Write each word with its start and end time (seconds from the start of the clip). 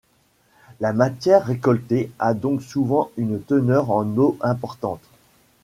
La 0.79 0.93
matière 0.93 1.45
récoltée 1.45 2.09
a 2.17 2.33
donc 2.33 2.63
souvent 2.63 3.11
une 3.17 3.39
teneur 3.39 3.91
en 3.91 4.17
eau 4.17 4.35
importante. 4.41 5.03